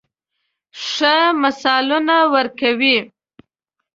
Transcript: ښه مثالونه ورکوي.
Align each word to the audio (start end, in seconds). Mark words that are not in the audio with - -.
ښه 0.87 1.15
مثالونه 1.41 2.15
ورکوي. 2.33 2.97